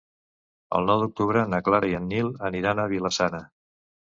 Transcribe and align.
El 0.77 0.87
nou 0.91 1.03
d'octubre 1.03 1.43
na 1.55 1.59
Clara 1.67 1.91
i 1.91 1.95
en 1.99 2.09
Nil 2.15 2.33
aniran 2.51 2.85
a 2.85 2.89
Vila-sana. 2.95 3.47